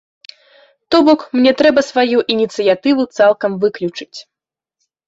[0.95, 4.15] То бок мне трэба сваю ініцыятыву цалкам выключыць.